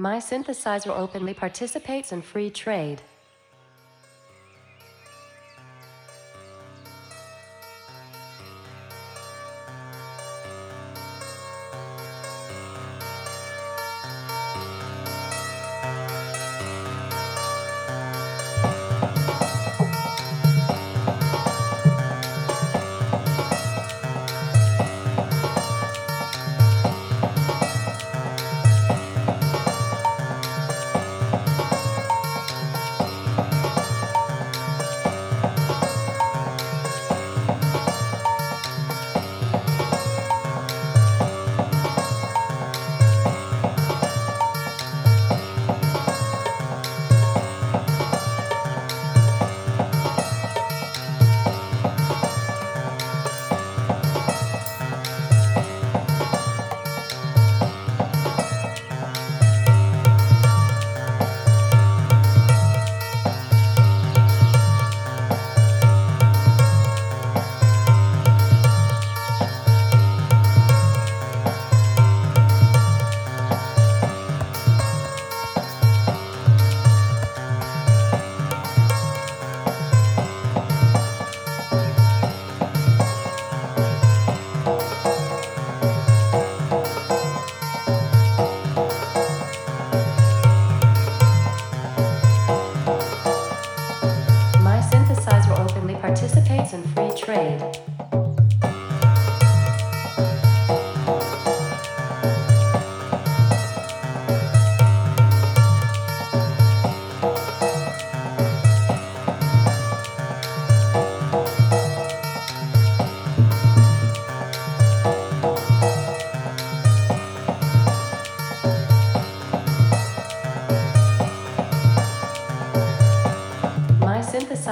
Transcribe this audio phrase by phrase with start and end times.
[0.00, 3.02] My synthesizer openly participates in free trade.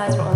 [0.07, 0.36] eyes were on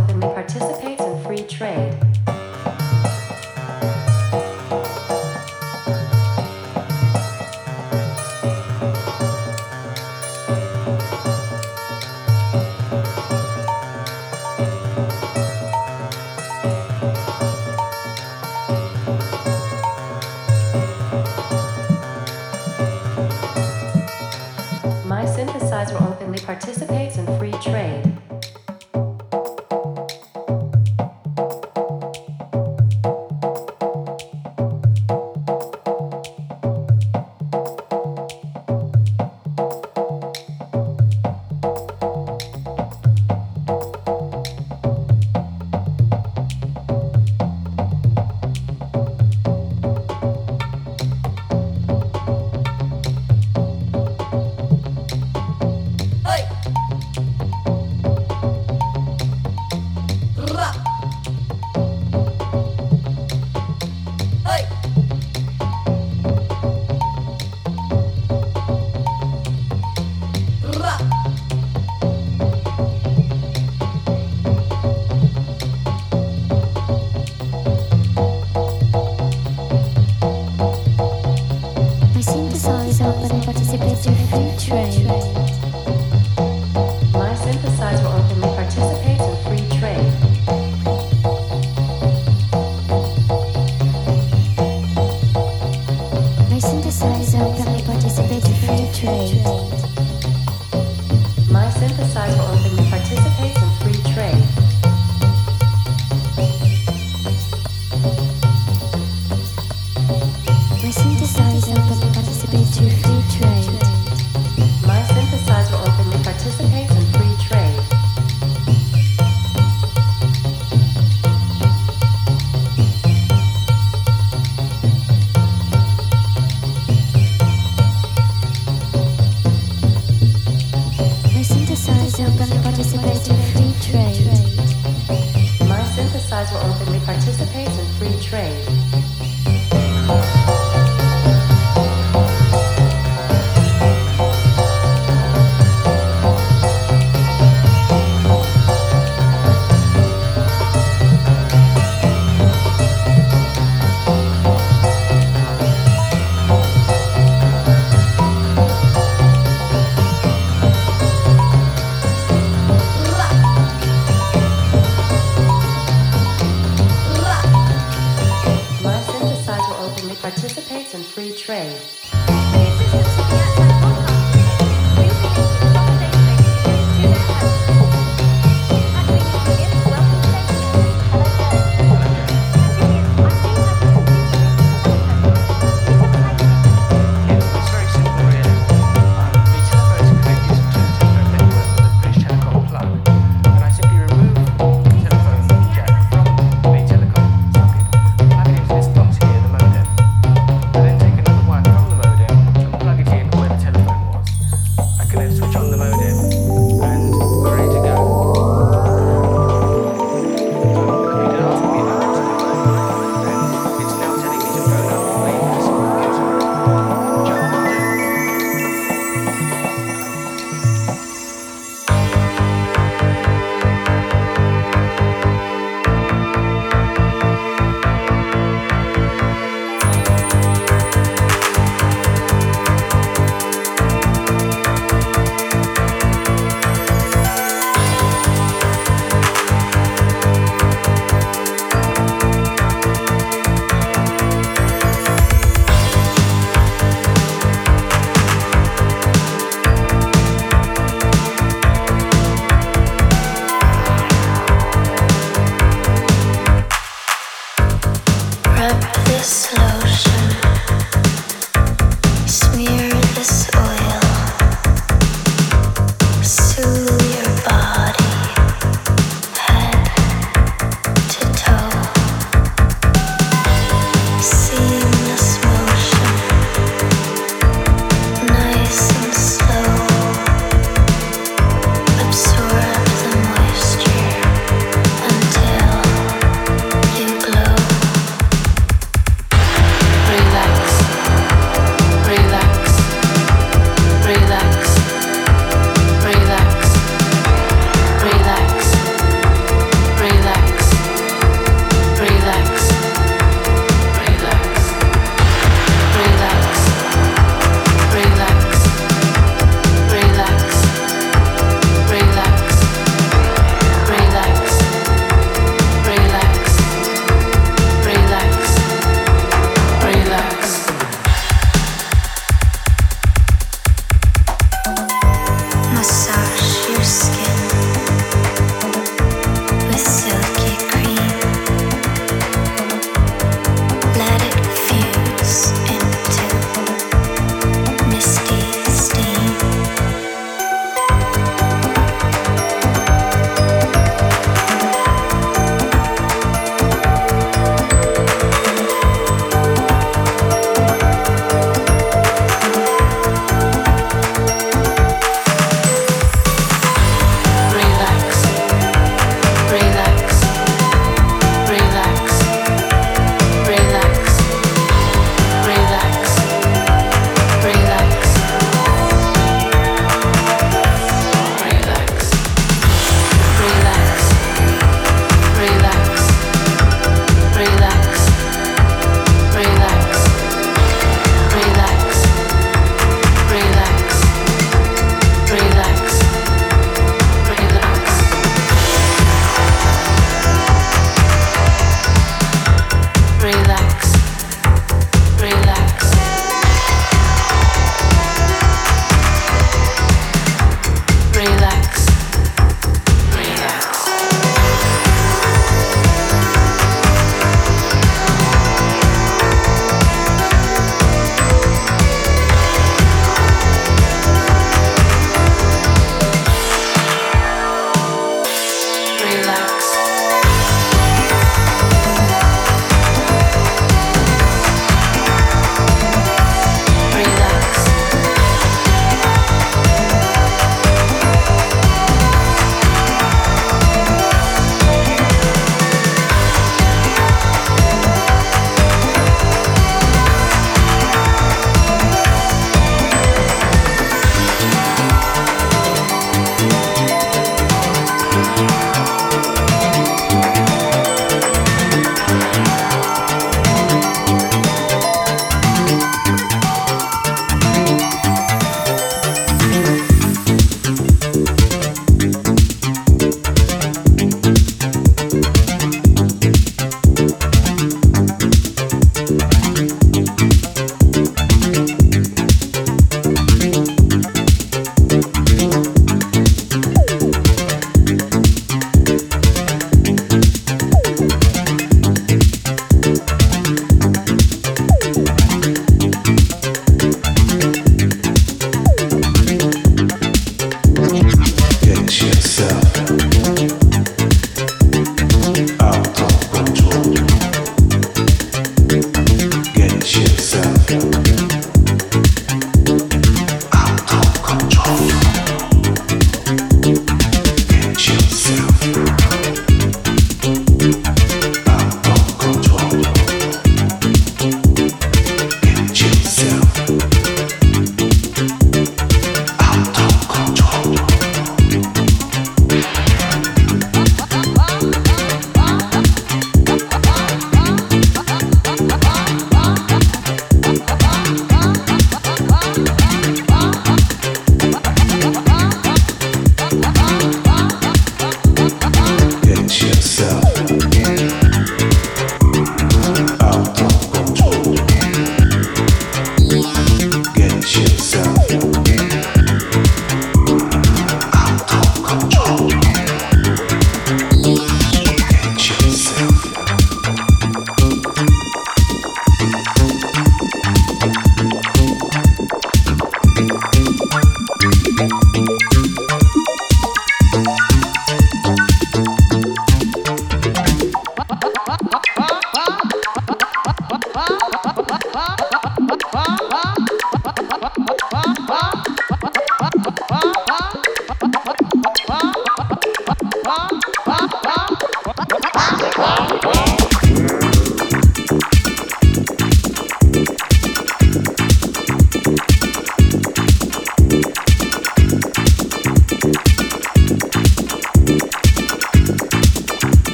[84.61, 85.30] 劝一劝